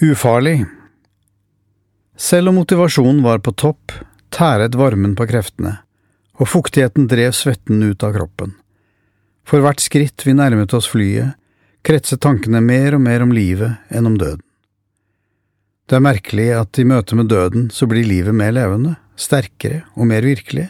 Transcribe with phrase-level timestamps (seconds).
[0.00, 0.66] Ufarlig
[2.16, 3.90] Selv om motivasjonen var på topp,
[4.30, 5.72] tæret varmen på kreftene,
[6.38, 8.52] og fuktigheten drev svetten ut av kroppen.
[9.42, 11.34] For hvert skritt vi nærmet oss flyet,
[11.82, 14.44] kretset tankene mer og mer om livet enn om døden.
[15.90, 20.06] Det er merkelig at i møte med døden så blir livet mer levende, sterkere og
[20.12, 20.68] mer virkelig.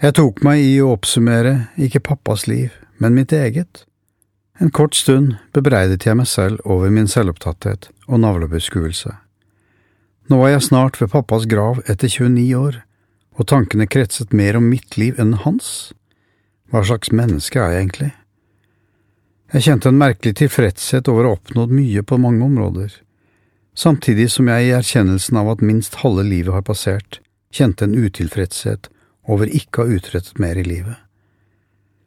[0.00, 3.84] Jeg tok meg i å oppsummere ikke pappas liv, men mitt eget.
[4.60, 9.14] En kort stund bebreidet jeg meg selv over min selvopptatthet og navlebeskuelse.
[10.28, 12.76] Nå var jeg snart ved pappas grav etter 29 år,
[13.40, 15.94] og tankene kretset mer om mitt liv enn hans.
[16.68, 18.10] Hva slags menneske er jeg egentlig?
[19.54, 22.92] Jeg kjente en merkelig tilfredshet over å ha oppnådd mye på mange områder,
[23.72, 28.92] samtidig som jeg i erkjennelsen av at minst halve livet har passert, kjente en utilfredshet
[29.24, 31.00] over ikke å ha utrettet mer i livet.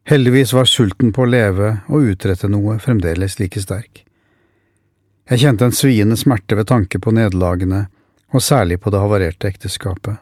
[0.05, 4.03] Heldigvis var sulten på å leve og utrette noe fremdeles like sterk.
[5.31, 7.86] Jeg kjente en sviende smerte ved tanke på nederlagene,
[8.33, 10.17] og særlig på det havarerte ekteskapet,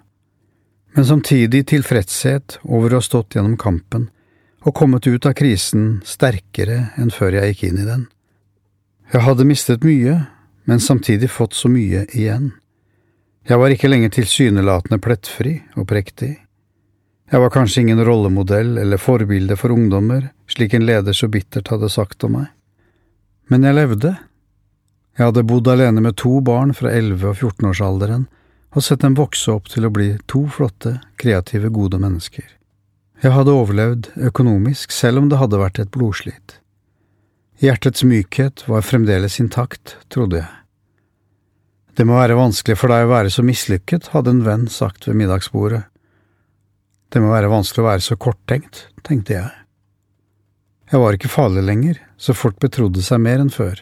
[0.93, 4.09] men samtidig tilfredshet over å ha stått gjennom kampen
[4.61, 8.03] og kommet ut av krisen sterkere enn før jeg gikk inn i den.
[9.11, 10.19] Jeg hadde mistet mye,
[10.69, 12.51] men samtidig fått så mye igjen.
[13.49, 16.35] Jeg var ikke lenger tilsynelatende plettfri og prektig.
[17.31, 21.87] Jeg var kanskje ingen rollemodell eller forbilde for ungdommer, slik en leder så bittert hadde
[21.89, 22.49] sagt om meg.
[23.47, 24.11] Men jeg levde.
[25.15, 28.25] Jeg hadde bodd alene med to barn fra 11- og 14-årsalderen
[28.75, 32.47] og sett dem vokse opp til å bli to flotte, kreative, gode mennesker.
[33.23, 36.57] Jeg hadde overlevd økonomisk selv om det hadde vært et blodslit.
[37.61, 40.51] Hjertets mykhet var fremdeles intakt, trodde jeg.
[41.95, 45.19] Det må være vanskelig for deg å være så mislykket, hadde en venn sagt ved
[45.19, 45.83] middagsbordet.
[47.11, 49.49] Det må være vanskelig å være så korttenkt, tenkte jeg.
[50.91, 53.79] Jeg var ikke farlig lenger, så folk betrodde seg mer enn før.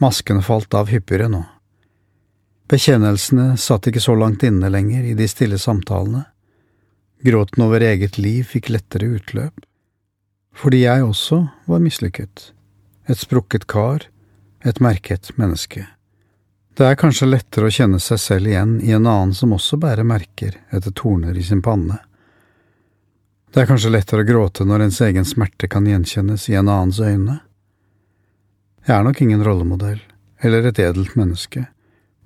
[0.00, 1.42] Maskene falt av hyppigere nå.
[2.70, 6.26] Bekjennelsene satt ikke så langt inne lenger i de stille samtalene.
[7.24, 9.64] Gråten over eget liv fikk lettere utløp.
[10.56, 12.50] Fordi jeg også var mislykket.
[13.08, 14.06] Et sprukket kar,
[14.64, 15.86] et merket menneske.
[16.76, 20.06] Det er kanskje lettere å kjenne seg selv igjen i en annen som også bærer
[20.06, 21.98] merker etter torner i sin panne.
[23.50, 27.00] Det er kanskje lettere å gråte når ens egen smerte kan gjenkjennes i en annens
[27.02, 27.40] øyne.
[28.86, 29.98] Jeg er nok ingen rollemodell,
[30.38, 31.64] eller et edelt menneske,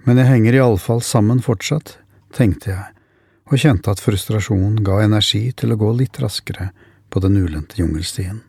[0.04, 1.96] men jeg henger iallfall sammen fortsatt,
[2.36, 2.90] tenkte jeg,
[3.48, 6.74] og kjente at frustrasjonen ga energi til å gå litt raskere
[7.08, 8.42] på den ulendte jungelstien.